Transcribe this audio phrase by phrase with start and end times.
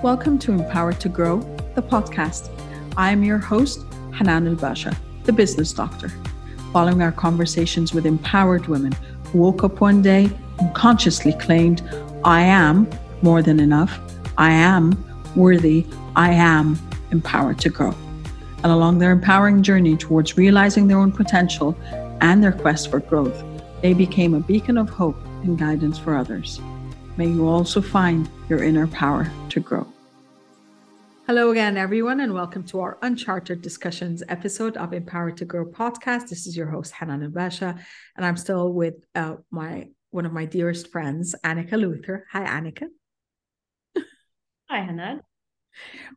[0.00, 1.40] Welcome to Empowered to Grow,
[1.74, 2.50] the podcast.
[2.96, 3.84] I am your host,
[4.14, 6.12] Hanan El Basha, the business doctor.
[6.72, 8.92] Following our conversations with empowered women
[9.24, 10.30] who woke up one day
[10.60, 11.82] and consciously claimed,
[12.24, 12.88] I am
[13.22, 13.98] more than enough,
[14.38, 15.04] I am
[15.34, 15.84] worthy,
[16.14, 16.78] I am
[17.10, 17.92] empowered to grow.
[18.62, 21.76] And along their empowering journey towards realizing their own potential
[22.20, 23.42] and their quest for growth,
[23.82, 26.60] they became a beacon of hope and guidance for others.
[27.18, 29.84] May you also find your inner power to grow.
[31.26, 36.28] Hello again, everyone, and welcome to our Uncharted Discussions episode of Empowered to Grow podcast.
[36.28, 37.76] This is your host, Hanan Basha,
[38.16, 42.20] and I'm still with uh, my one of my dearest friends, Anika Luthra.
[42.30, 42.86] Hi, Anika.
[44.70, 45.20] Hi, Hanan.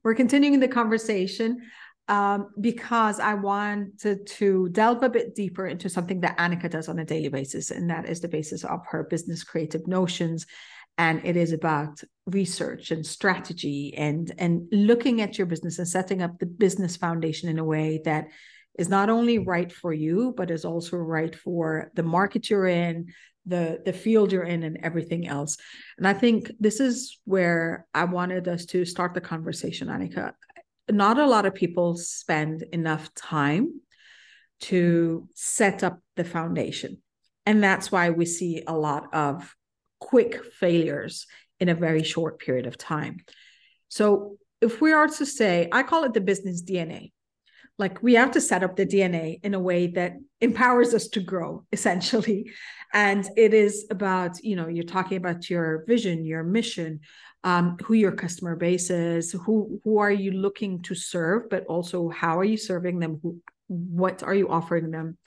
[0.04, 1.64] We're continuing the conversation
[2.10, 7.00] um, because I wanted to delve a bit deeper into something that Annika does on
[7.00, 10.46] a daily basis, and that is the basis of her business creative notions
[11.02, 11.94] and it is about
[12.28, 17.50] research and strategy and and looking at your business and setting up the business foundation
[17.50, 18.26] in a way that
[18.78, 23.08] is not only right for you but is also right for the market you're in
[23.48, 25.58] the the field you're in and everything else.
[25.98, 30.34] And i think this is where i wanted us to start the conversation anika
[30.90, 33.82] not a lot of people spend enough time
[34.60, 37.02] to set up the foundation.
[37.46, 39.56] And that's why we see a lot of
[40.02, 41.28] quick failures
[41.62, 43.18] in a very short period of time.
[43.88, 47.12] So, if we are to say, I call it the business DNA,
[47.78, 51.20] like we have to set up the DNA in a way that empowers us to
[51.20, 52.52] grow, essentially.
[52.94, 57.00] And it is about, you know, you're talking about your vision, your mission,
[57.44, 62.10] um, who your customer base is, who who are you looking to serve, but also
[62.10, 63.20] how are you serving them?
[63.24, 65.18] Who, what are you offering them?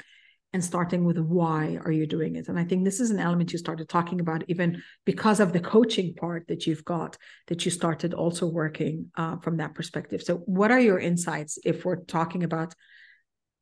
[0.55, 2.49] And starting with why are you doing it?
[2.49, 5.61] And i think this is an element you started talking about even because of the
[5.61, 10.23] coaching part that you've got that you started also working uh, from that perspective.
[10.23, 12.75] So what are your insights if we're talking about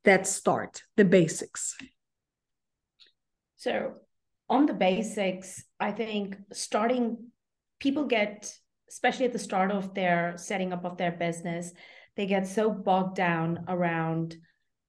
[0.05, 1.75] that start the basics?
[3.57, 3.95] So
[4.49, 7.17] on the basics i think starting
[7.79, 8.53] people get
[8.89, 11.73] especially at the start of their setting up of their business
[12.15, 14.35] they get so bogged down around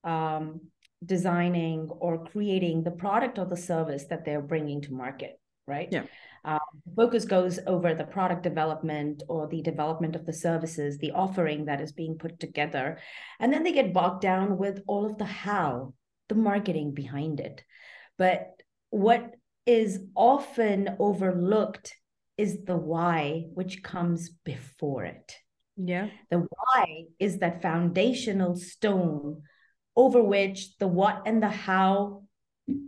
[0.03, 0.61] um,
[1.05, 5.89] designing or creating the product or the service that they're bringing to market right?
[5.91, 6.05] Yeah.
[6.45, 6.59] Um,
[6.95, 11.81] focus goes over the product development or the development of the services the offering that
[11.81, 12.99] is being put together
[13.41, 15.95] and then they get bogged down with all of the how
[16.29, 17.65] the marketing behind it.
[18.19, 18.51] But
[18.91, 19.35] what
[19.67, 21.95] is often overlooked
[22.37, 25.37] is the why which comes before it.
[25.77, 26.09] Yeah.
[26.31, 29.43] The why is that foundational stone
[29.97, 32.23] over which the what and the how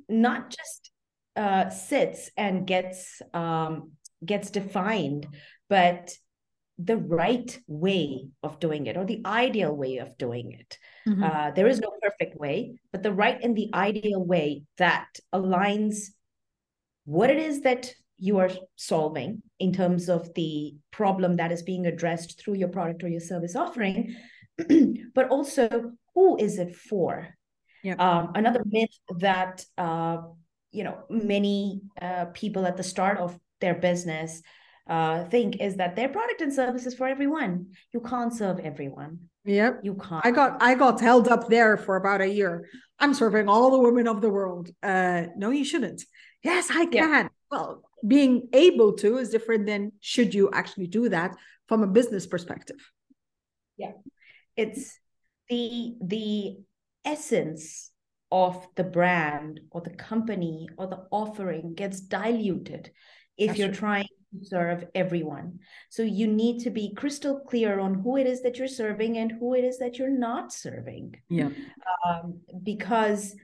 [0.09, 0.91] not just
[1.37, 3.93] uh, sits and gets um,
[4.25, 5.27] gets defined,
[5.69, 6.13] but
[6.79, 10.79] the right way of doing it or the ideal way of doing it.
[11.09, 11.23] Mm-hmm.
[11.23, 16.09] Uh, there is no perfect way, but the right and the ideal way that aligns
[17.05, 21.87] what it is that you are solving in terms of the problem that is being
[21.87, 24.15] addressed through your product or your service offering,
[25.15, 27.29] but also who is it for?
[27.85, 27.95] Yeah.
[27.95, 30.17] Um, another myth that uh,
[30.73, 34.43] you know many uh, people at the start of their business
[34.89, 37.67] uh, think is that their product and service is for everyone.
[37.93, 39.29] You can't serve everyone.
[39.45, 39.81] Yep.
[39.85, 40.27] You can't.
[40.27, 42.67] I got I got held up there for about a year.
[42.99, 44.71] I'm serving all the women of the world.
[44.83, 46.03] Uh, no, you shouldn't.
[46.43, 47.11] Yes, I can.
[47.11, 47.29] Yeah.
[47.51, 51.37] Well, being able to is different than should you actually do that
[51.69, 52.81] from a business perspective.
[53.77, 53.93] Yeah.
[54.57, 54.99] It's
[55.49, 56.57] the the
[57.05, 57.91] essence
[58.33, 62.91] of the brand or the company or the offering gets diluted
[63.39, 65.61] if That's you're trying to serve everyone.
[65.91, 69.31] So you need to be crystal clear on who it is that you're serving and
[69.31, 71.15] who it is that you're not serving.
[71.29, 71.51] Yeah.
[72.05, 73.35] Um, because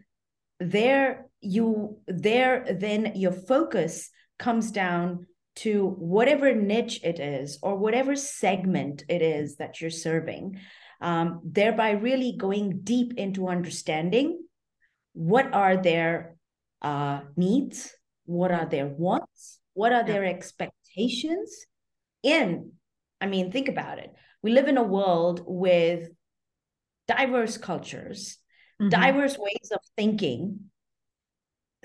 [0.59, 8.17] there you there then your focus comes down to whatever niche it is or whatever
[8.17, 10.59] segment it is that you're serving
[11.03, 14.41] um, thereby really going deep into understanding
[15.15, 16.37] what are their
[16.81, 17.93] uh, needs,
[18.25, 21.67] what are their wants, what are their expectations.
[22.23, 22.73] In,
[23.21, 24.15] I mean, think about it.
[24.43, 26.09] We live in a world with
[27.09, 28.39] diverse cultures,
[28.81, 28.89] mm-hmm.
[28.89, 30.71] diverse ways of thinking.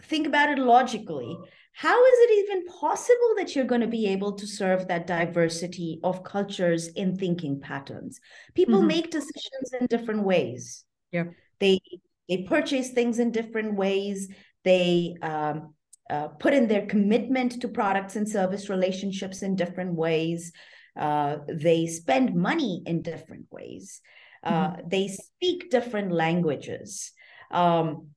[0.04, 1.38] Think about it logically
[1.78, 6.00] how is it even possible that you're going to be able to serve that diversity
[6.04, 8.20] of cultures in thinking patterns?
[8.56, 8.88] People mm-hmm.
[8.88, 10.84] make decisions in different ways.
[11.12, 11.26] Yeah.
[11.60, 11.80] They
[12.28, 14.28] they purchase things in different ways.
[14.64, 15.76] They um,
[16.10, 20.52] uh, put in their commitment to products and service relationships in different ways.
[21.00, 24.02] Uh, they spend money in different ways.
[24.44, 24.90] Uh, mm-hmm.
[24.90, 27.12] they speak different languages.
[27.52, 28.08] Um,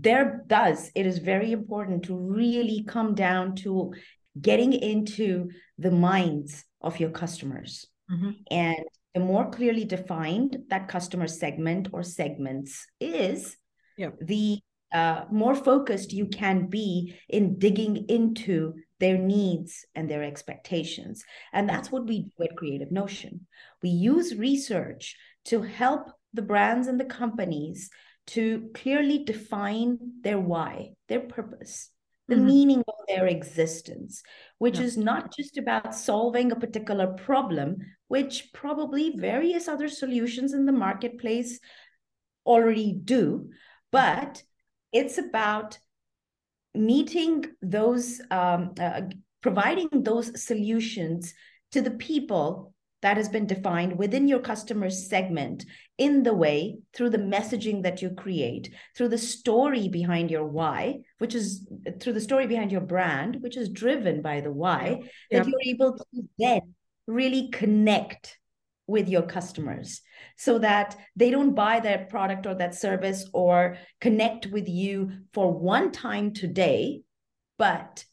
[0.00, 3.92] there does it is very important to really come down to
[4.40, 5.48] getting into
[5.78, 8.30] the minds of your customers mm-hmm.
[8.50, 8.84] and
[9.14, 13.56] the more clearly defined that customer segment or segments is
[13.96, 14.16] yep.
[14.20, 14.60] the
[14.92, 21.24] uh, more focused you can be in digging into their needs and their expectations.
[21.52, 23.46] And that's what we do at Creative Notion.
[23.82, 25.16] We use research
[25.46, 27.90] to help the brands and the companies
[28.28, 31.90] to clearly define their why, their purpose,
[32.28, 32.46] the mm-hmm.
[32.46, 34.22] meaning of their existence,
[34.58, 34.84] which yeah.
[34.84, 37.78] is not just about solving a particular problem,
[38.08, 41.58] which probably various other solutions in the marketplace
[42.44, 43.48] already do,
[43.90, 44.42] but
[44.92, 45.78] it's about
[46.74, 49.02] meeting those um, uh,
[49.40, 51.32] providing those solutions
[51.72, 55.64] to the people that has been defined within your customer segment
[55.98, 60.98] in the way through the messaging that you create through the story behind your why
[61.18, 61.68] which is
[62.00, 65.00] through the story behind your brand which is driven by the why
[65.30, 66.74] that you're able to then
[67.06, 68.38] really connect
[68.88, 70.00] with your customers
[70.36, 75.52] so that they don't buy that product or that service or connect with you for
[75.52, 77.02] one time today,
[77.58, 78.04] but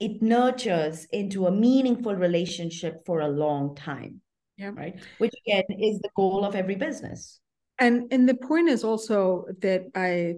[0.00, 4.20] it nurtures into a meaningful relationship for a long time.
[4.56, 4.72] Yeah.
[4.74, 5.00] Right.
[5.18, 7.40] Which again is the goal of every business.
[7.78, 10.34] And and the point is also that I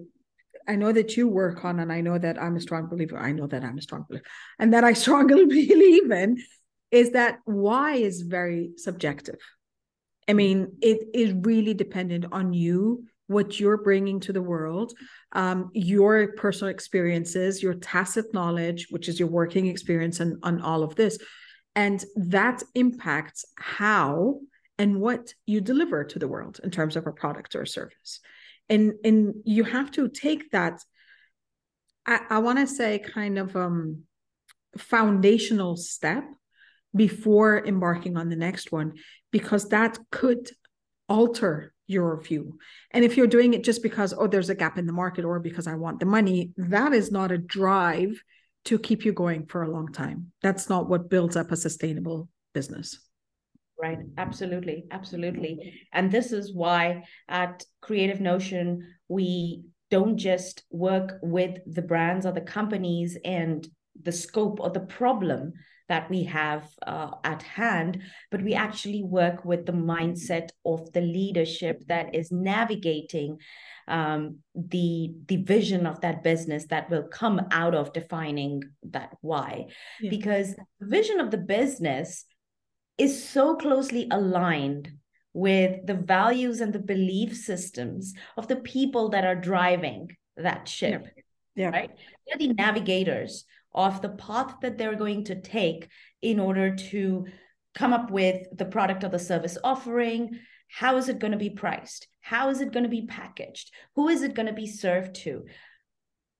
[0.67, 3.19] I know that you work on, and I know that I'm a strong believer.
[3.19, 4.25] I know that I'm a strong believer,
[4.57, 6.37] and that I strongly believe in
[6.91, 9.39] is that why is very subjective
[10.27, 10.37] I hmm.
[10.37, 14.93] mean, it is really dependent on you, what you're bringing to the world,
[15.31, 20.83] um, your personal experiences, your tacit knowledge, which is your working experience, and on all
[20.83, 21.17] of this,
[21.75, 24.39] and that impacts how
[24.77, 28.19] and what you deliver to the world in terms of a product or a service,
[28.69, 30.81] and and you have to take that.
[32.05, 34.03] I, I want to say kind of um
[34.77, 36.25] foundational step
[36.95, 38.93] before embarking on the next one
[39.31, 40.49] because that could
[41.09, 42.57] alter your view.
[42.91, 45.39] And if you're doing it just because, oh, there's a gap in the market or
[45.39, 48.21] because I want the money, that is not a drive
[48.65, 50.31] to keep you going for a long time.
[50.41, 52.99] That's not what builds up a sustainable business.
[53.79, 53.99] Right.
[54.17, 54.85] Absolutely.
[54.91, 55.81] Absolutely.
[55.91, 62.31] And this is why at Creative Notion, we don't just work with the brands or
[62.31, 63.67] the companies and
[64.01, 65.53] the scope or the problem
[65.87, 68.01] that we have uh, at hand,
[68.31, 73.37] but we actually work with the mindset of the leadership that is navigating
[73.87, 79.65] um, the the vision of that business that will come out of defining that why,
[80.01, 80.09] yeah.
[80.09, 82.25] because the vision of the business
[82.97, 84.89] is so closely aligned
[85.33, 91.05] with the values and the belief systems of the people that are driving that ship.
[91.55, 91.69] Yeah.
[91.69, 91.69] yeah.
[91.69, 91.91] Right?
[92.25, 93.45] They're the navigators
[93.75, 95.89] of the path that they're going to take
[96.21, 97.27] in order to
[97.75, 100.39] come up with the product or the service offering.
[100.69, 102.07] How is it going to be priced?
[102.21, 103.71] How is it going to be packaged?
[103.95, 105.43] Who is it going to be served to?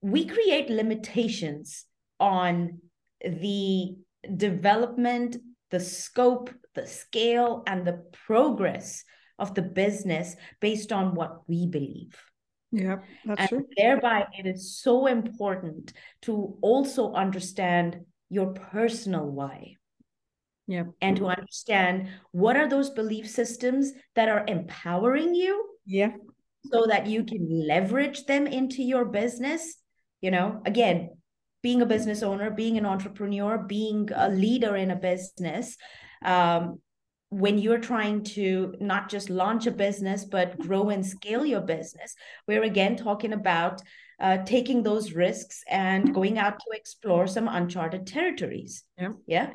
[0.00, 1.84] We create limitations
[2.18, 2.80] on
[3.22, 3.96] the
[4.34, 5.36] development,
[5.70, 9.04] the scope, the scale, and the progress
[9.38, 12.16] of the business based on what we believe.
[12.76, 13.66] Yeah, that's and true.
[13.76, 15.92] Thereby, it is so important
[16.22, 19.76] to also understand your personal why.
[20.66, 20.84] Yeah.
[21.00, 25.64] And to understand what are those belief systems that are empowering you.
[25.86, 26.12] Yeah.
[26.72, 29.76] So that you can leverage them into your business.
[30.20, 31.10] You know, again,
[31.62, 35.76] being a business owner, being an entrepreneur, being a leader in a business,
[36.24, 36.80] um,
[37.30, 42.14] when you're trying to not just launch a business but grow and scale your business
[42.46, 43.82] we're again talking about
[44.18, 48.82] uh, taking those risks and going out to explore some uncharted territories.
[48.98, 49.12] Yeah.
[49.26, 49.50] Yeah.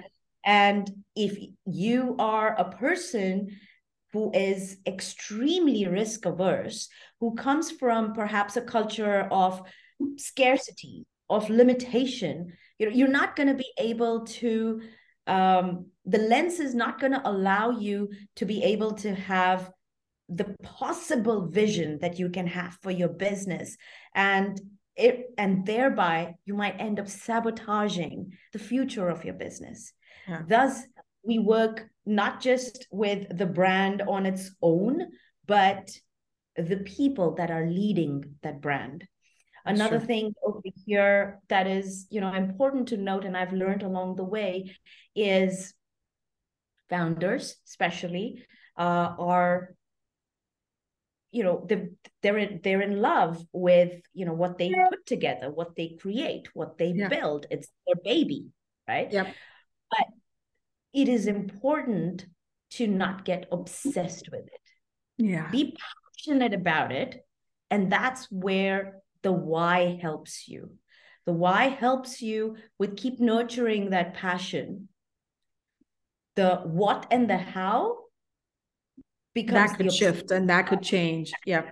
[0.46, 3.60] And if you are a person
[4.14, 9.62] who is extremely risk averse who comes from perhaps a culture of
[10.18, 14.82] scarcity of limitation you know you're not going to be able to
[15.28, 19.72] um, the lens is not going to allow you to be able to have
[20.28, 23.78] the possible vision that you can have for your business
[24.14, 24.60] and
[24.96, 29.94] it and thereby you might end up sabotaging the future of your business
[30.28, 30.42] yeah.
[30.48, 30.84] thus
[31.24, 35.08] we work not just with the brand on its own
[35.48, 35.90] but
[36.56, 39.08] the people that are leading that brand
[39.64, 40.08] Another sure.
[40.08, 44.24] thing over here that is, you know, important to note, and I've learned along the
[44.24, 44.76] way,
[45.16, 45.74] is
[46.92, 48.46] founders especially
[48.78, 49.74] uh, are
[51.32, 51.90] you know they're
[52.22, 56.50] they're in, they're in love with you know what they put together what they create
[56.54, 57.08] what they yeah.
[57.08, 57.48] build.
[57.50, 58.52] It's their baby
[58.88, 59.12] right?
[59.12, 59.28] Yep.
[59.90, 60.08] but
[60.94, 62.26] it is important
[62.72, 64.62] to not get obsessed with it.
[65.18, 65.50] Yeah.
[65.52, 65.76] Be
[66.18, 67.26] passionate about it
[67.70, 70.72] and that's where the why helps you.
[71.26, 74.90] The why helps you with keep nurturing that passion
[76.36, 77.98] the what and the how
[79.34, 81.32] because that could shift and that could change.
[81.46, 81.64] Yeah.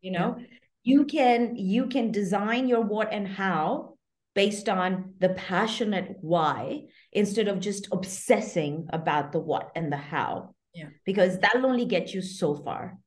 [0.00, 0.36] you know?
[0.38, 0.46] Yeah.
[0.82, 3.96] you can you can design your what and how
[4.34, 10.54] based on the passionate why instead of just obsessing about the what and the how.
[10.74, 10.88] Yeah.
[11.04, 12.98] Because that'll only get you so far.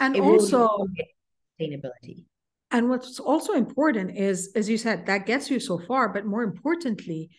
[0.00, 0.86] And it also
[1.60, 2.24] sustainability.
[2.70, 6.42] And what's also important is as you said that gets you so far but more
[6.42, 7.30] importantly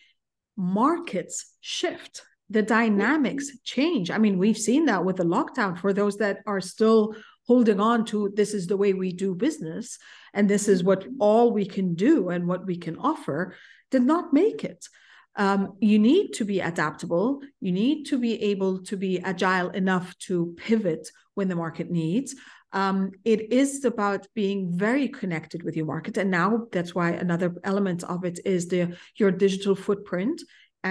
[0.56, 4.10] markets shift the dynamics change.
[4.10, 7.14] I mean, we've seen that with the lockdown for those that are still
[7.46, 9.98] holding on to this is the way we do business
[10.34, 13.54] and this is what all we can do and what we can offer
[13.90, 14.88] did not make it.
[15.36, 17.40] Um, you need to be adaptable.
[17.60, 22.34] You need to be able to be agile enough to pivot when the market needs.
[22.72, 27.54] Um, it is about being very connected with your market, and now that's why another
[27.64, 30.42] element of it is the your digital footprint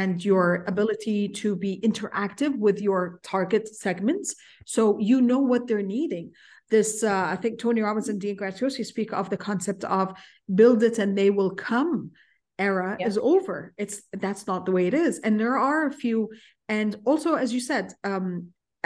[0.01, 4.35] and your ability to be interactive with your target segments.
[4.65, 6.27] So you know what they're needing.
[6.75, 10.05] This uh, i think tony robbins and dean graziosi speak of the concept of
[10.59, 12.11] build it and they will come
[12.57, 13.57] era is over.
[13.83, 15.13] It's that's not the way it is.
[15.25, 16.17] And there are a few
[16.75, 18.27] and also as you said um,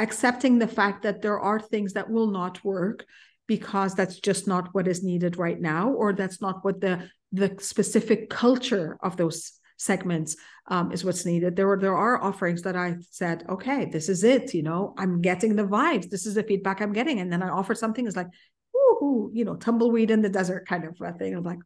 [0.05, 3.05] accepting the fact that there are things that will not work
[3.47, 6.95] because that's just not what is needed right now or that's not what the
[7.41, 10.35] the specific culture of those segments
[10.67, 11.55] um, is what's needed.
[11.55, 14.53] There are there are offerings that I said, okay, this is it.
[14.53, 16.09] You know, I'm getting the vibes.
[16.09, 18.27] This is the feedback I'm getting, and then I offer something is like,
[18.75, 21.35] ooh, you know, tumbleweed in the desert kind of a thing.
[21.35, 21.59] I'm like,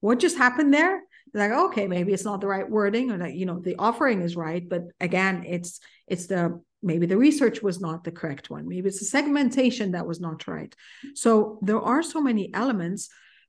[0.00, 1.02] what just happened there?
[1.34, 4.36] like, okay, maybe it's not the right wording, or like, you know, the offering is
[4.36, 8.68] right, but again, it's it's the maybe the research was not the correct one.
[8.68, 10.74] Maybe it's the segmentation that was not right.
[11.14, 13.08] So there are so many elements,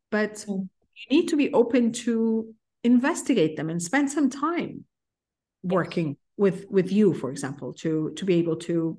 [0.09, 0.67] but mm.
[0.95, 4.86] you need to be open to investigate them and spend some time
[5.63, 8.98] working with with you for example to to be able to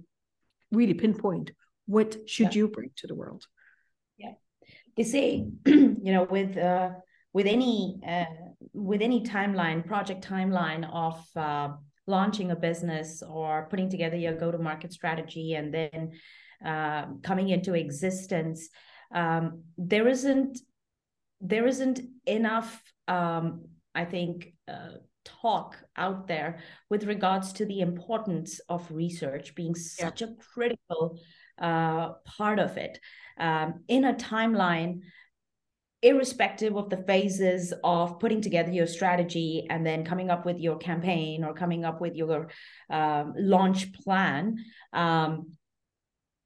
[0.70, 1.52] really pinpoint
[1.87, 2.58] what should yeah.
[2.60, 3.44] you bring to the world.
[4.18, 4.34] Yeah.
[4.96, 6.90] They say you know with uh
[7.32, 8.25] with any uh,
[8.72, 11.75] with any timeline project timeline of uh,
[12.06, 16.10] launching a business or putting together your go to market strategy and then
[16.64, 18.68] uh, coming into existence
[19.14, 20.58] um, there isn't
[21.40, 23.62] there isn't enough um,
[23.94, 30.23] I think, uh, talk out there with regards to the importance of research being such
[30.23, 30.28] yeah.
[30.28, 31.18] a critical
[31.61, 32.99] uh, part of it
[33.38, 35.00] um, in a timeline
[36.02, 40.78] irrespective of the phases of putting together your strategy and then coming up with your
[40.78, 42.49] campaign or coming up with your
[42.88, 44.56] um, launch plan
[44.94, 45.50] um,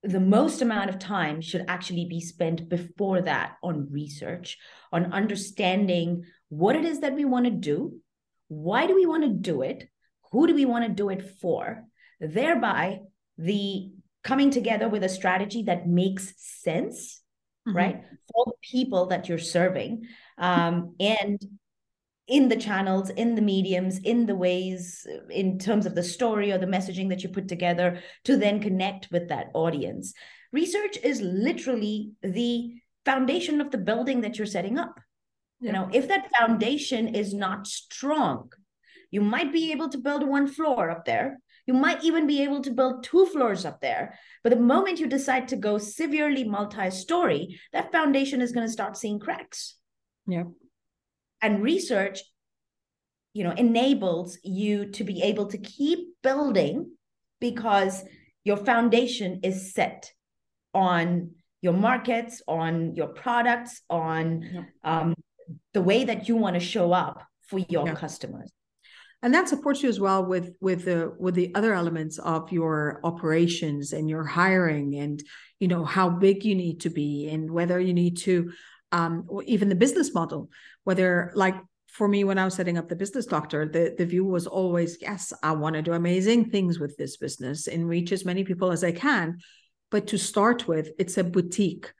[0.05, 4.59] the most amount of time should actually be spent before that on research
[4.93, 7.99] on understanding what it is that we want to do,
[8.49, 9.89] why do we want to do it,
[10.31, 11.85] who do we want to do it for,
[12.21, 12.99] thereby
[13.39, 13.91] the
[14.23, 17.23] coming together with a strategy that makes sense,
[17.67, 17.77] mm-hmm.
[17.77, 20.03] right, for the people that you're serving,
[20.37, 21.41] um, and
[22.27, 26.59] in the channels, in the mediums, in the ways, in terms of the story or
[26.59, 30.15] the messaging that you put together to then connect with that audience.
[30.53, 34.99] Research is literally the foundation of the building that you're setting up.
[35.61, 38.53] You know, if that foundation is not strong,
[39.11, 41.39] you might be able to build one floor up there.
[41.67, 44.19] You might even be able to build two floors up there.
[44.43, 48.73] But the moment you decide to go severely multi story, that foundation is going to
[48.73, 49.77] start seeing cracks.
[50.27, 50.45] Yeah.
[51.45, 52.21] And research,
[53.35, 56.93] you know, enables you to be able to keep building
[57.39, 58.03] because
[58.45, 60.11] your foundation is set
[60.73, 64.63] on your markets, on your products, on yeah.
[64.85, 65.15] um,
[65.75, 67.95] the way that you want to show up for your yeah.
[67.95, 68.51] customers
[69.25, 73.01] and that supports you as well with with the with the other elements of your
[73.05, 75.23] operations and your hiring and
[75.59, 78.53] you know how big you need to be and whether you need to
[78.93, 80.49] um even the business model
[80.85, 81.57] whether like
[81.89, 84.99] for me when i was setting up the business doctor the the view was always
[85.01, 88.71] yes i want to do amazing things with this business and reach as many people
[88.71, 89.39] as i can
[89.91, 91.93] but to start with it's a boutique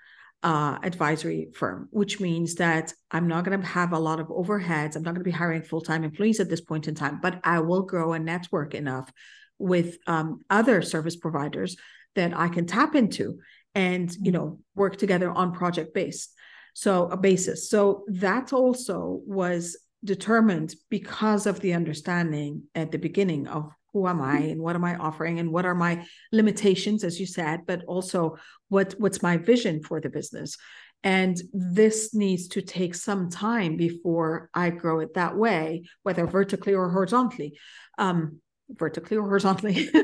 [0.43, 4.95] uh, advisory firm, which means that I'm not going to have a lot of overheads.
[4.95, 7.41] I'm not going to be hiring full time employees at this point in time, but
[7.43, 9.11] I will grow a network enough
[9.59, 11.77] with um, other service providers
[12.15, 13.39] that I can tap into
[13.75, 14.33] and you mm-hmm.
[14.33, 16.34] know work together on project based
[16.75, 17.71] so a basis.
[17.71, 24.21] So that also was determined because of the understanding at the beginning of who am
[24.21, 27.83] i and what am i offering and what are my limitations as you said but
[27.87, 28.37] also
[28.69, 30.57] what what's my vision for the business.
[31.03, 36.75] And this needs to take some time before i grow it that way whether vertically
[36.75, 37.57] or horizontally
[37.97, 39.89] um, vertically or horizontally.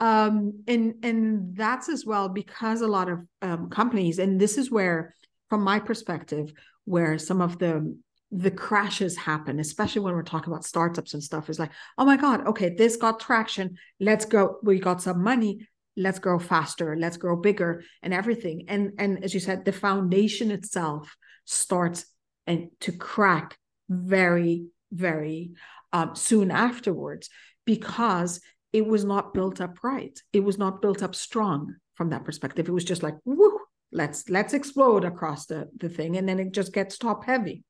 [0.00, 4.70] Um, and and that's as well because a lot of um, companies and this is
[4.70, 5.14] where
[5.52, 6.50] from my perspective
[6.86, 7.94] where some of the
[8.30, 12.16] the crashes happen especially when we're talking about startups and stuff is like oh my
[12.16, 17.18] god okay this got traction let's go we got some money let's grow faster let's
[17.18, 22.06] grow bigger and everything and and as you said the foundation itself starts
[22.46, 23.58] and to crack
[23.90, 25.50] very very
[25.92, 27.28] um, soon afterwards
[27.66, 28.40] because
[28.72, 30.18] it was not built up right.
[30.32, 32.68] It was not built up strong from that perspective.
[32.68, 33.58] It was just like, whoo,
[33.92, 37.64] let's let's explode across the the thing, and then it just gets top heavy.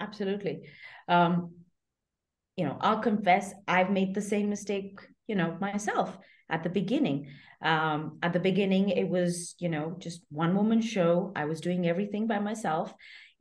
[0.00, 0.68] Absolutely.
[1.08, 1.54] Um,
[2.56, 6.16] you know, I'll confess I've made the same mistake, you know, myself
[6.50, 7.28] at the beginning.
[7.62, 11.32] Um, at the beginning, it was, you know, just one woman show.
[11.34, 12.94] I was doing everything by myself.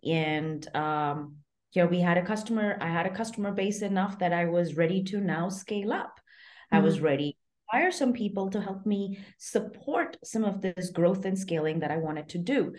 [0.05, 1.37] And um,
[1.75, 4.77] you know we had a customer i had a customer base enough that i was
[4.77, 6.77] ready to now scale up mm-hmm.
[6.77, 7.05] i was mm-hmm.
[7.05, 11.91] ready hire some people to help me support some of this growth and scaling that
[11.91, 12.73] i wanted to do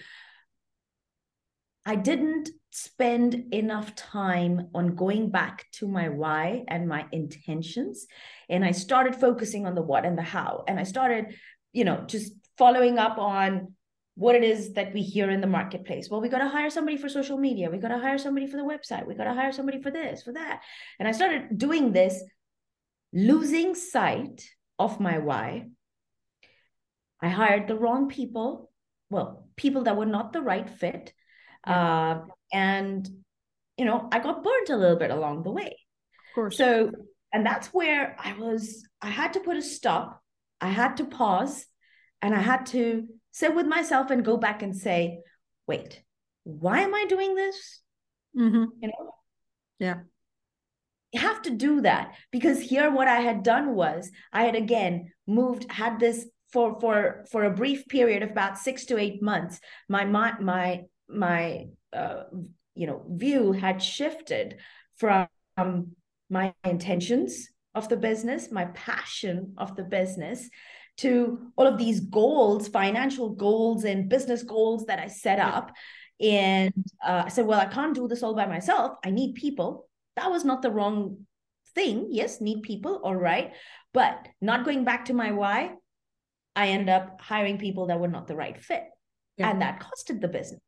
[1.84, 8.06] i didn't spend enough time on going back to my why and my intentions
[8.48, 11.34] and i started focusing on the what and the how and i started
[11.72, 13.74] you know just following up on
[14.16, 16.08] what it is that we hear in the marketplace.
[16.10, 17.70] Well, we got to hire somebody for social media.
[17.70, 19.06] We got to hire somebody for the website.
[19.06, 20.62] We got to hire somebody for this, for that.
[20.98, 22.24] And I started doing this,
[23.12, 24.42] losing sight
[24.78, 25.68] of my why.
[27.20, 28.70] I hired the wrong people,
[29.10, 31.12] well, people that were not the right fit.
[31.64, 32.20] Uh,
[32.52, 33.08] and,
[33.76, 35.78] you know, I got burnt a little bit along the way.
[36.30, 36.58] Of course.
[36.58, 36.90] So,
[37.32, 40.22] and that's where I was, I had to put a stop.
[40.60, 41.66] I had to pause
[42.22, 45.20] and I had to sit with myself and go back and say,
[45.66, 46.02] wait,
[46.44, 47.80] why am I doing this?
[48.38, 48.64] Mm-hmm.
[48.80, 49.14] You know?
[49.78, 49.96] Yeah.
[51.16, 55.12] You have to do that because here what I had done was I had again
[55.26, 59.58] moved, had this for for for a brief period of about six to eight months.
[59.88, 62.24] My my my my uh,
[62.74, 64.58] you know view had shifted
[64.98, 65.28] from
[66.28, 70.50] my intentions of the business, my passion of the business,
[70.98, 75.72] to all of these goals, financial goals and business goals that I set up.
[76.20, 78.98] And uh, I said, well, I can't do this all by myself.
[79.02, 79.85] I need people.
[80.16, 81.26] That was not the wrong
[81.74, 82.08] thing.
[82.10, 83.00] Yes, need people.
[83.04, 83.52] All right.
[83.92, 85.72] But not going back to my why,
[86.54, 88.84] I end up hiring people that were not the right fit.
[89.36, 89.50] Yeah.
[89.50, 90.60] And that costed the business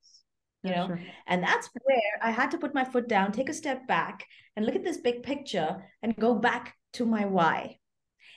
[0.64, 1.00] you know sure.
[1.28, 4.66] and that's where i had to put my foot down take a step back and
[4.66, 7.78] look at this big picture and go back to my why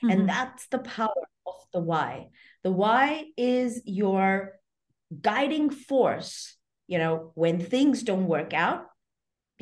[0.04, 0.10] mm-hmm.
[0.10, 1.10] and that's the power
[1.46, 2.28] of the why.
[2.62, 4.52] The why is your
[5.20, 8.86] guiding force, you know, when things don't work out,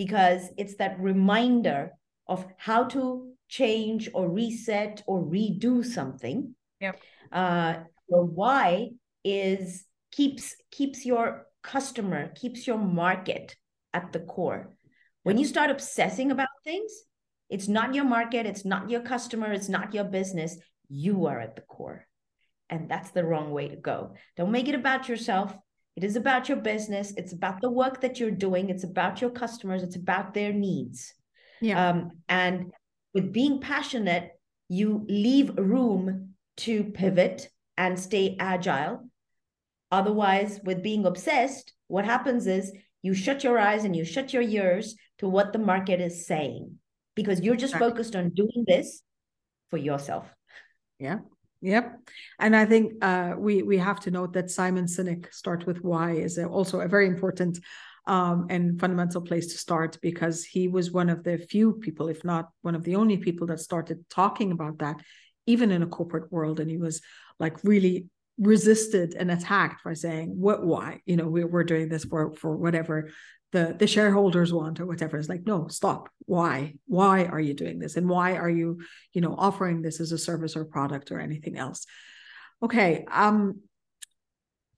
[0.01, 1.93] because it's that reminder
[2.27, 6.55] of how to change or reset or redo something.
[6.81, 6.99] Yep.
[7.31, 7.75] Uh,
[8.09, 13.57] the why is keeps keeps your customer, keeps your market
[13.93, 14.73] at the core.
[15.23, 16.91] When you start obsessing about things,
[17.51, 20.57] it's not your market, it's not your customer, it's not your business
[20.89, 22.07] you are at the core.
[22.71, 24.15] And that's the wrong way to go.
[24.39, 25.55] Don't make it about yourself.
[26.01, 27.13] It is about your business.
[27.19, 28.71] It's about the work that you're doing.
[28.71, 29.83] It's about your customers.
[29.83, 31.13] It's about their needs.
[31.61, 31.91] Yeah.
[31.91, 32.73] Um, and
[33.13, 34.31] with being passionate,
[34.71, 39.11] you leave room to pivot and stay agile.
[39.93, 44.43] Otherwise, with being obsessed, what happens is you shut your eyes and you shut your
[44.43, 46.79] ears to what the market is saying
[47.15, 47.91] because you're just exactly.
[47.91, 49.03] focused on doing this
[49.69, 50.27] for yourself.
[50.99, 51.19] Yeah.
[51.63, 52.01] Yep.
[52.39, 56.13] And I think uh, we we have to note that Simon Sinek start with why
[56.13, 57.59] is also a very important
[58.07, 62.25] um, and fundamental place to start because he was one of the few people, if
[62.25, 64.97] not one of the only people that started talking about that,
[65.47, 66.61] even in a corporate world.
[66.61, 67.03] And he was
[67.39, 68.07] like really
[68.39, 70.65] resisted and attacked by saying, "What?
[70.65, 71.03] Why?
[71.05, 73.11] You know, we, we're doing this for for whatever
[73.53, 75.17] the the shareholders want or whatever.
[75.17, 76.09] It's like no stop.
[76.27, 76.75] Why?
[76.87, 77.97] Why are you doing this?
[77.97, 78.81] And why are you
[79.13, 81.87] you know offering this as a service or product or anything else?
[82.63, 83.61] Okay um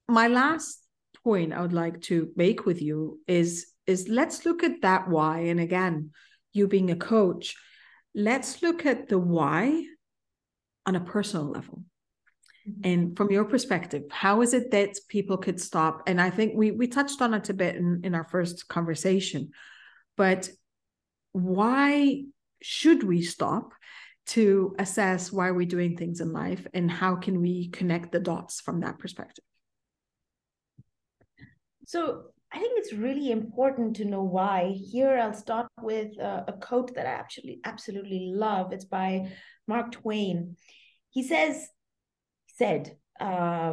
[0.08, 0.82] my last
[1.24, 5.40] point I would like to make with you is is let's look at that why.
[5.40, 6.10] And again,
[6.52, 7.56] you being a coach,
[8.14, 9.84] let's look at the why
[10.86, 11.84] on a personal level.
[12.68, 12.80] Mm-hmm.
[12.84, 16.02] And from your perspective, how is it that people could stop?
[16.06, 19.50] And I think we we touched on it a bit in, in our first conversation,
[20.16, 20.48] but
[21.32, 22.24] why
[22.60, 23.72] should we stop
[24.24, 28.60] to assess why we're doing things in life and how can we connect the dots
[28.60, 29.44] from that perspective?
[31.86, 34.74] So I think it's really important to know why.
[34.92, 38.72] Here, I'll start with uh, a quote that I actually absolutely love.
[38.72, 39.32] It's by
[39.66, 40.56] Mark Twain.
[41.10, 41.66] He says,
[42.62, 43.72] said, uh,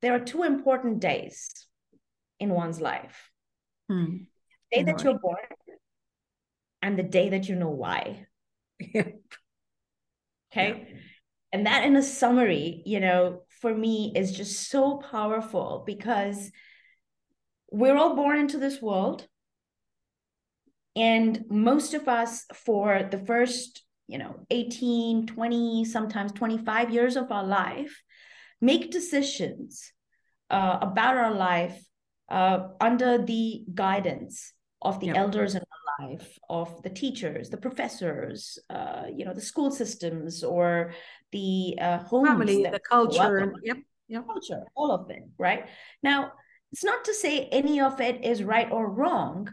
[0.00, 1.66] there are two important days
[2.38, 3.30] in one's life.
[3.88, 4.18] Hmm.
[4.70, 5.36] The day that you're born
[6.80, 8.26] and the day that you know why.
[8.94, 9.08] Yeah.
[10.52, 10.86] Okay.
[10.88, 10.98] Yeah.
[11.52, 16.52] And that in a summary, you know, for me is just so powerful because
[17.72, 19.26] we're all born into this world.
[20.94, 27.32] And most of us, for the first, you know, 18, 20, sometimes 25 years of
[27.32, 28.03] our life,
[28.64, 29.92] make decisions
[30.50, 31.78] uh, about our life
[32.30, 35.16] uh, under the guidance of the yep.
[35.16, 40.42] elders in our life, of the teachers, the professors, uh, you know, the school systems
[40.42, 40.92] or
[41.32, 45.68] the uh, homes, family, the culture, yep, yep, culture, all of it, right?
[46.02, 46.32] Now,
[46.72, 49.48] it's not to say any of it is right or wrong.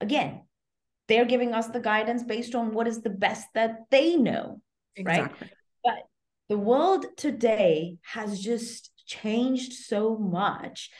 [0.00, 0.42] Again,
[1.08, 4.60] they're giving us the guidance based on what is the best that they know,
[4.96, 5.38] exactly.
[5.40, 5.50] right?
[5.84, 5.94] But
[6.50, 10.90] the world today has just changed so much,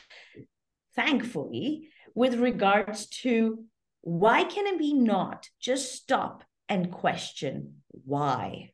[0.94, 3.64] thankfully, with regards to
[4.00, 8.70] why can it be not just stop and question why?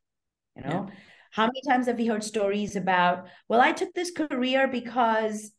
[0.54, 0.94] You know, yeah.
[1.30, 5.52] how many times have we heard stories about, well, I took this career because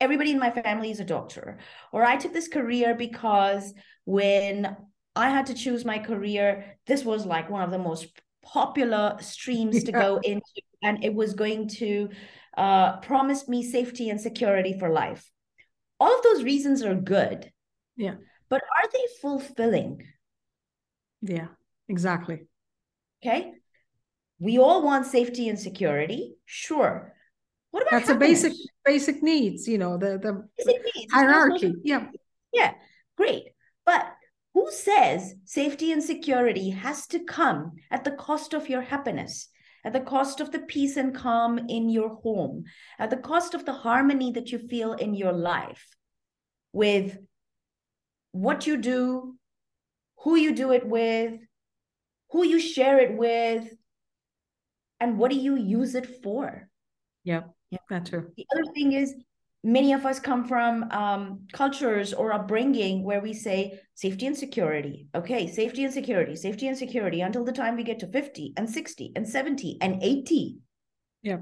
[0.00, 1.56] everybody in my family is a doctor
[1.90, 3.72] or i took this career because
[4.04, 4.76] when
[5.14, 8.08] i had to choose my career this was like one of the most
[8.52, 12.08] popular streams to go into and it was going to
[12.56, 15.30] uh, promise me safety and security for life
[16.00, 17.50] all of those reasons are good
[17.96, 18.14] yeah
[18.48, 20.02] but are they fulfilling
[21.22, 21.48] yeah
[21.88, 22.46] exactly
[23.22, 23.52] okay
[24.38, 27.14] we all want safety and security sure
[27.76, 28.44] what about that's happiness?
[28.44, 31.12] a basic basic needs, you know, the the needs.
[31.12, 31.74] hierarchy.
[31.84, 32.06] Yeah.
[32.50, 32.72] Yeah.
[33.18, 33.48] Great.
[33.84, 34.15] But
[34.56, 39.48] who says safety and security has to come at the cost of your happiness?
[39.84, 42.64] At the cost of the peace and calm in your home,
[42.98, 45.86] at the cost of the harmony that you feel in your life
[46.72, 47.18] with
[48.32, 49.36] what you do,
[50.20, 51.34] who you do it with,
[52.30, 53.68] who you share it with,
[54.98, 56.70] and what do you use it for?
[57.24, 57.42] Yeah.
[57.70, 58.30] Yeah, that's true.
[58.38, 59.12] The other thing is,
[59.66, 65.08] many of us come from um, cultures or upbringing where we say safety and security.
[65.12, 68.70] Okay, safety and security, safety and security until the time we get to 50 and
[68.70, 70.58] 60 and 70 and 80.
[71.22, 71.38] Yeah.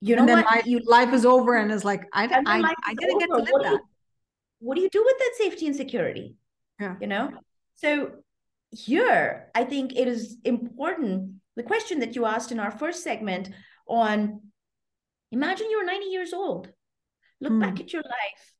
[0.00, 0.44] You know what?
[0.44, 3.18] Life, you, life is over and it's like, I, I, I didn't over.
[3.18, 3.70] get to live what that.
[3.70, 3.80] Do you,
[4.60, 6.36] what do you do with that safety and security?
[6.78, 6.94] Yeah.
[7.00, 7.32] You know?
[7.74, 8.12] So
[8.70, 11.32] here, I think it is important.
[11.56, 13.50] The question that you asked in our first segment
[13.88, 14.42] on
[15.32, 16.70] Imagine you're 90 years old.
[17.40, 17.60] Look hmm.
[17.60, 18.54] back at your life.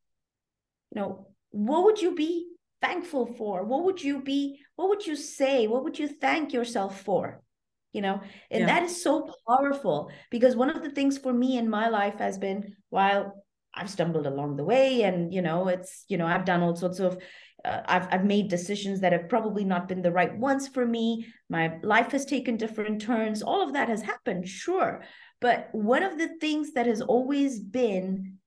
[0.95, 2.49] You know, what would you be
[2.81, 3.65] thankful for?
[3.65, 5.67] What would you be, what would you say?
[5.67, 7.43] What would you thank yourself for?
[7.93, 8.67] You know, and yeah.
[8.67, 12.39] that is so powerful because one of the things for me in my life has
[12.39, 16.63] been while I've stumbled along the way and, you know, it's, you know, I've done
[16.63, 17.19] all sorts of
[17.65, 21.27] uh, I've I've made decisions that have probably not been the right ones for me.
[21.49, 23.43] My life has taken different turns.
[23.43, 25.03] All of that has happened, sure.
[25.41, 28.39] But one of the things that has always been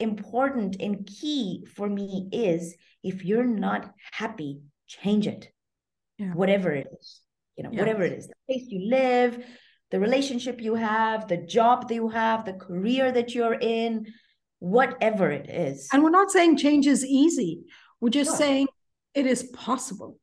[0.00, 5.50] important and key for me is if you're not happy, change it.
[6.18, 6.32] Yeah.
[6.34, 7.20] Whatever it is,
[7.56, 9.44] you know, whatever it is, the place you live,
[9.90, 14.06] the relationship you have, the job that you have, the career that you're in,
[14.58, 15.88] whatever it is.
[15.92, 17.62] And we're not saying change is easy.
[18.00, 18.68] We're just saying
[19.14, 20.18] it is possible.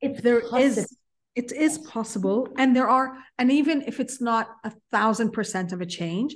[0.00, 0.58] If there possible.
[0.58, 0.96] is
[1.38, 5.80] it is possible and there are and even if it's not a thousand percent of
[5.80, 6.34] a change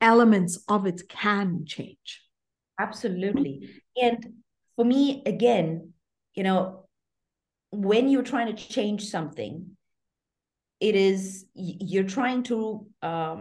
[0.00, 2.22] elements of it can change.
[2.78, 3.70] Absolutely.
[3.96, 4.18] And
[4.76, 5.92] for me again
[6.34, 6.86] you know
[7.70, 9.54] when you're trying to change something
[10.80, 13.38] it is you're trying to um,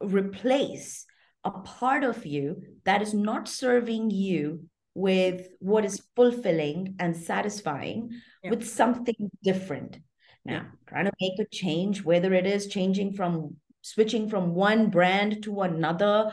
[0.00, 1.04] replace
[1.44, 8.10] a part of you that is not serving you with what is fulfilling and satisfying
[8.42, 8.50] yeah.
[8.50, 9.98] with something different
[10.44, 15.42] now trying to make a change whether it is changing from switching from one brand
[15.44, 16.32] to another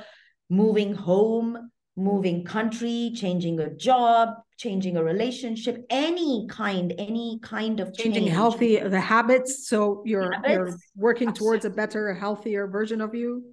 [0.49, 7.93] moving home, moving country, changing a job, changing a relationship, any kind, any kind of
[7.93, 8.35] changing change.
[8.35, 9.67] healthy the habits.
[9.67, 13.43] So you're Habits, you're working towards a better, healthier version of you.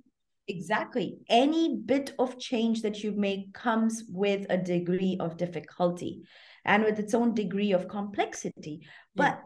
[0.50, 1.18] Exactly.
[1.28, 6.22] Any bit of change that you make comes with a degree of difficulty
[6.64, 8.80] and with its own degree of complexity.
[8.82, 8.88] Yeah.
[9.14, 9.40] But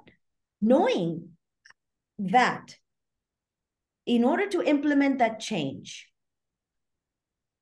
[0.60, 1.36] knowing
[2.18, 2.76] that
[4.06, 6.08] in order to implement that change,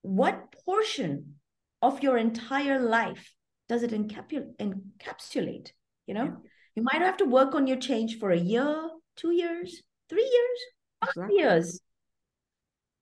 [0.02, 1.36] what portion
[1.80, 3.34] of your entire life
[3.68, 5.72] does it encapsulate?
[6.06, 6.36] You know, Yeah.
[6.76, 10.58] you might have to work on your change for a year, two years, three years,
[11.00, 11.38] five Exactly.
[11.38, 11.80] years.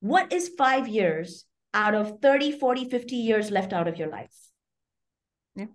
[0.00, 4.34] What is five years out of 30, 40, 50 years left out of your life?
[5.54, 5.66] Yeah.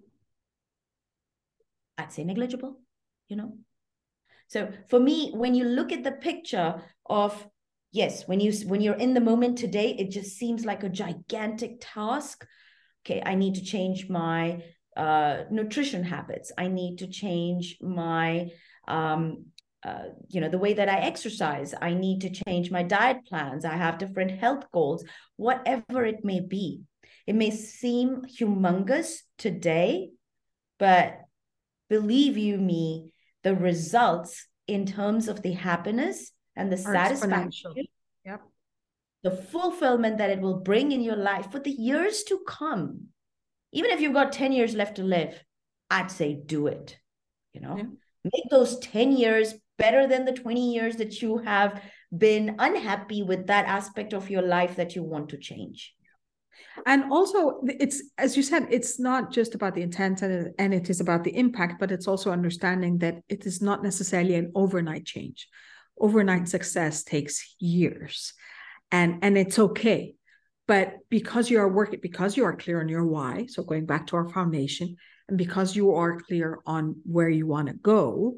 [1.98, 2.80] I'd say negligible,
[3.28, 3.58] you know?
[4.48, 7.48] So for me, when you look at the picture of
[7.92, 11.78] yes, when you when you're in the moment today, it just seems like a gigantic
[11.80, 12.46] task.
[13.06, 14.64] Okay, I need to change my
[14.98, 16.52] uh, nutrition habits.
[16.58, 18.50] I need to change my
[18.88, 19.46] um,
[19.86, 21.74] uh, you know the way that I exercise.
[21.80, 23.66] I need to change my diet plans.
[23.66, 25.04] I have different health goals,
[25.38, 26.82] whatever it may be.
[27.28, 30.10] It may seem humongous today,
[30.80, 31.20] but
[31.90, 33.12] believe you me,
[33.44, 37.74] the results in terms of the happiness and the satisfaction.
[38.26, 38.42] Yep.
[39.24, 43.08] the fulfillment that it will bring in your life for the years to come.
[43.72, 45.44] Even if you've got 10 years left to live,
[45.90, 46.98] I'd say do it.
[47.54, 47.84] You know, Yeah.
[48.24, 51.82] make those 10 years better than the 20 years that you have
[52.16, 55.94] been unhappy with that aspect of your life that you want to change.
[56.86, 60.90] And also, it's as you said, it's not just about the intent and, and it
[60.90, 65.06] is about the impact, but it's also understanding that it is not necessarily an overnight
[65.06, 65.48] change.
[66.00, 68.34] Overnight success takes years,
[68.92, 70.16] and and it's okay.
[70.68, 74.08] But because you are working, because you are clear on your why, so going back
[74.08, 74.98] to our foundation,
[75.30, 78.36] and because you are clear on where you want to go,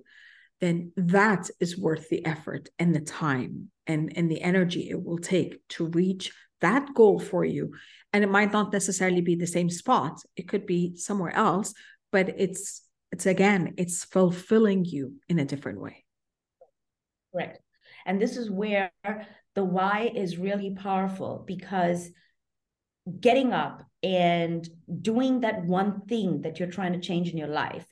[0.59, 5.19] then that is worth the effort and the time and, and the energy it will
[5.19, 7.73] take to reach that goal for you.
[8.13, 10.19] And it might not necessarily be the same spot.
[10.35, 11.73] It could be somewhere else,
[12.11, 16.03] but it's it's again, it's fulfilling you in a different way.
[17.31, 17.59] Correct.
[18.05, 18.91] And this is where
[19.55, 22.09] the why is really powerful because
[23.19, 24.67] getting up and
[25.01, 27.85] doing that one thing that you're trying to change in your life.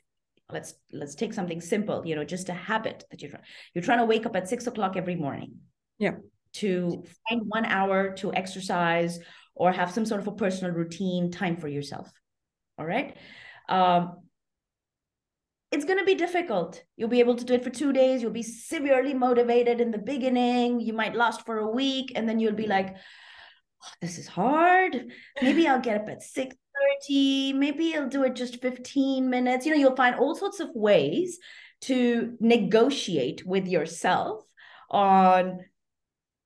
[0.52, 3.42] Let's let's take something simple, you know, just a habit that you're trying.
[3.74, 5.56] You're trying to wake up at six o'clock every morning.
[5.98, 6.16] Yeah.
[6.54, 9.18] To find one hour to exercise
[9.54, 12.10] or have some sort of a personal routine time for yourself.
[12.78, 13.16] All right.
[13.68, 14.18] Um,
[15.72, 16.82] it's going to be difficult.
[16.96, 18.22] You'll be able to do it for two days.
[18.22, 20.80] You'll be severely motivated in the beginning.
[20.80, 22.94] You might last for a week, and then you'll be like,
[23.84, 25.10] oh, "This is hard.
[25.42, 27.52] Maybe I'll get up at six thirty.
[27.52, 31.38] Maybe I'll do it just fifteen minutes." You know, you'll find all sorts of ways
[31.82, 34.44] to negotiate with yourself
[34.90, 35.60] on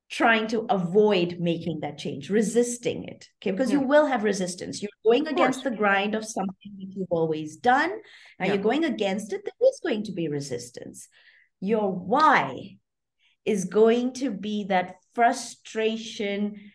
[0.08, 3.28] trying to avoid making that change, resisting it.
[3.40, 3.78] Okay, because Yeah.
[3.78, 4.82] you will have resistance.
[4.82, 7.90] You're going against the grind of something that you've always done.
[8.38, 8.54] Now Yeah.
[8.54, 11.08] you're going against it, there is going to be resistance.
[11.60, 12.78] Your why
[13.44, 16.72] is going to be that frustration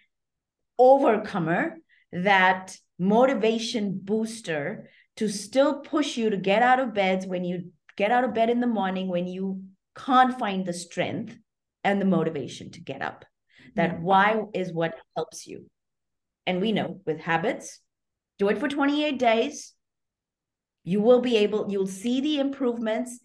[0.80, 1.78] overcomer,
[2.14, 8.12] that motivation booster to still push you to get out of bed when you get
[8.12, 9.64] out of bed in the morning when you
[9.96, 11.38] can't find the strength
[11.84, 13.26] and the motivation to get up.
[13.76, 14.00] That Yeah.
[14.00, 15.70] why is what helps you.
[16.46, 17.80] And we know with habits,
[18.38, 19.74] do it for 28 days.
[20.84, 23.20] You will be able, you'll see the improvements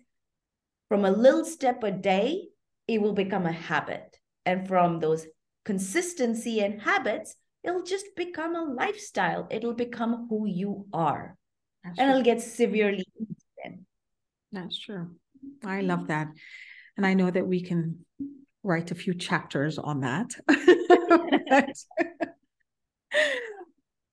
[0.89, 2.49] from a little step a day,
[2.89, 4.19] it will become a habit.
[4.45, 5.27] And from those
[5.65, 9.47] consistency and habits, it'll just become a lifestyle.
[9.51, 11.37] It'll become who you are.
[11.85, 12.11] That's And true.
[12.11, 13.05] it'll get severely
[13.63, 13.87] then.
[14.53, 15.11] That's true.
[15.65, 16.29] I love that.
[16.97, 18.05] And I know that we can
[18.63, 20.31] write a few chapters on that.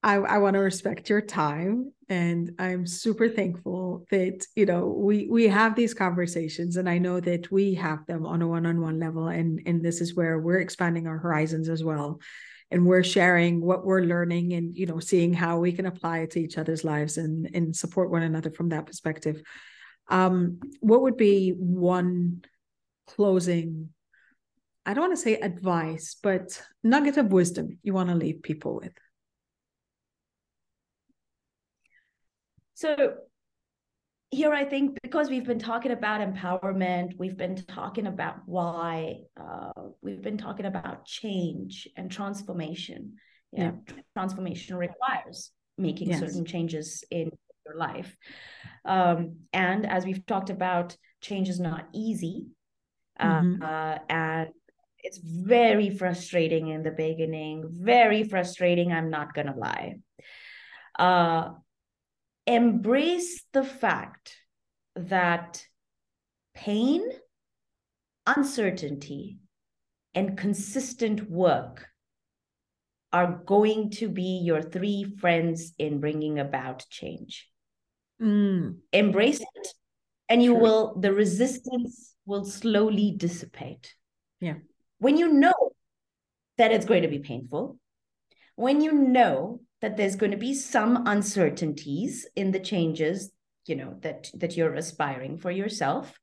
[0.03, 5.27] I, I want to respect your time and I'm super thankful that you know we
[5.29, 9.27] we have these conversations and I know that we have them on a one-on-one level
[9.27, 12.19] and and this is where we're expanding our horizons as well
[12.69, 16.31] and we're sharing what we're learning and you know seeing how we can apply it
[16.31, 19.41] to each other's lives and and support one another from that perspective
[20.09, 22.41] um what would be one
[23.07, 23.89] closing
[24.87, 28.77] I don't want to say advice, but nugget of wisdom you want to leave people
[28.77, 28.93] with?
[32.75, 33.15] So
[34.29, 39.71] here I think because we've been talking about empowerment, we've been talking about why, uh,
[40.01, 43.15] we've been talking about change and transformation.
[43.53, 43.95] yeah, yeah.
[44.15, 46.19] transformation requires making yes.
[46.19, 47.31] certain changes in
[47.65, 48.15] your life
[48.85, 52.47] um, and as we've talked about change is not easy
[53.19, 53.61] mm-hmm.
[53.61, 54.49] uh, and
[54.99, 59.95] it's very frustrating in the beginning very frustrating i'm not gonna lie
[60.99, 61.49] uh,
[62.47, 64.37] embrace the fact
[64.95, 65.63] that
[66.55, 67.03] pain
[68.25, 69.37] uncertainty
[70.15, 71.87] and consistent work
[73.13, 77.47] are going to be your three friends in bringing about change.
[78.21, 78.77] Mm.
[78.91, 79.67] Embrace it,
[80.27, 80.61] and you True.
[80.61, 83.93] will, the resistance will slowly dissipate.
[84.41, 84.55] Yeah.
[84.99, 85.71] When you know
[86.57, 87.77] that it's going to be painful,
[88.55, 93.31] when you know that there's going to be some uncertainties in the changes
[93.67, 96.17] you know that that you're aspiring for yourself.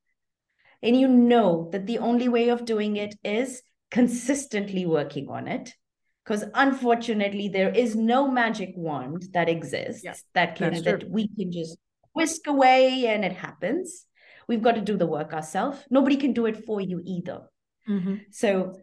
[0.83, 5.73] And you know that the only way of doing it is consistently working on it
[6.25, 11.53] because unfortunately there is no magic wand that exists yeah, that can that we can
[11.53, 11.79] just
[12.13, 14.07] whisk away and it happens.
[14.47, 17.43] We've got to do the work ourselves nobody can do it for you either.
[17.87, 18.15] Mm-hmm.
[18.31, 18.81] so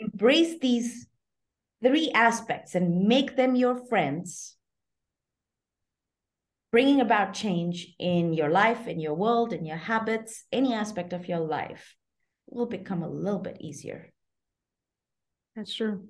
[0.00, 1.06] embrace these
[1.82, 4.56] three aspects and make them your friends
[6.70, 11.28] bringing about change in your life in your world in your habits any aspect of
[11.28, 11.94] your life
[12.46, 14.12] will become a little bit easier
[15.54, 16.08] that's true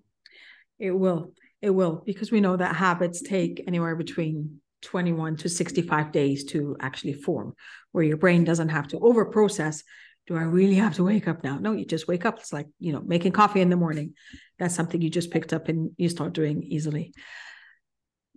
[0.79, 1.33] it will.
[1.61, 6.77] It will, because we know that habits take anywhere between 21 to 65 days to
[6.81, 7.55] actually form,
[7.91, 9.83] where your brain doesn't have to over process.
[10.29, 11.59] Do I really have to wake up now?
[11.59, 12.39] No, you just wake up.
[12.39, 14.13] It's like, you know, making coffee in the morning.
[14.59, 17.15] That's something you just picked up and you start doing easily.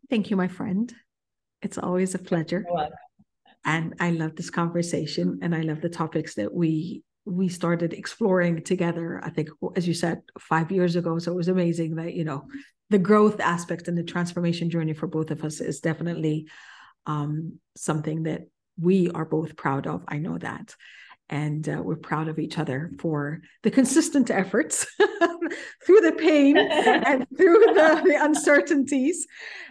[0.09, 0.91] Thank you, my friend.
[1.61, 2.65] It's always a pleasure.
[3.65, 8.63] And I love this conversation and I love the topics that we we started exploring
[8.63, 12.23] together i think as you said five years ago so it was amazing that you
[12.23, 12.43] know
[12.89, 16.47] the growth aspect and the transformation journey for both of us is definitely
[17.05, 18.47] um, something that
[18.79, 20.75] we are both proud of i know that
[21.31, 24.85] and uh, we're proud of each other for the consistent efforts
[25.85, 29.25] through the pain and through the, the uncertainties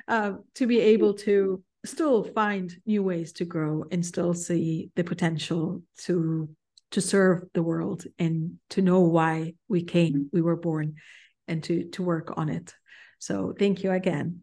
[0.08, 5.04] uh, to be able to still find new ways to grow and still see the
[5.04, 6.48] potential to
[6.90, 10.96] to serve the world and to know why we came, we were born,
[11.46, 12.74] and to to work on it.
[13.18, 14.40] So thank you again,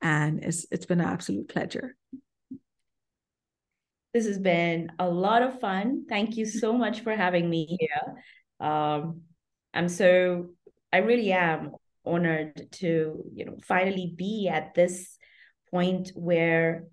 [0.00, 1.96] and it's it's been an absolute pleasure.
[4.12, 6.06] This has been a lot of fun.
[6.08, 8.68] Thank you so much for having me here.
[8.68, 9.22] Um,
[9.72, 10.50] I'm so
[10.92, 11.72] I really am
[12.04, 15.16] honored to you know finally be at this
[15.70, 16.84] point where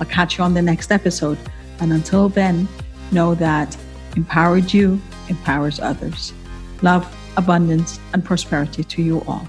[0.01, 1.39] I'll catch you on the next episode.
[1.81, 2.67] And until then,
[3.13, 3.77] know that
[4.17, 6.33] empowered you empowers others.
[6.83, 7.07] Love,
[7.37, 9.49] abundance, and prosperity to you all.